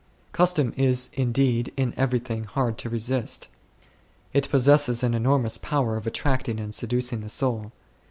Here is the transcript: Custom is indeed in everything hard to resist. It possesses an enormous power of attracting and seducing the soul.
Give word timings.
Custom 0.31 0.73
is 0.77 1.11
indeed 1.13 1.71
in 1.77 1.93
everything 1.95 2.45
hard 2.45 2.75
to 2.79 2.89
resist. 2.89 3.49
It 4.33 4.49
possesses 4.49 5.03
an 5.03 5.13
enormous 5.13 5.59
power 5.59 5.95
of 5.95 6.07
attracting 6.07 6.59
and 6.59 6.73
seducing 6.73 7.21
the 7.21 7.29
soul. 7.29 7.71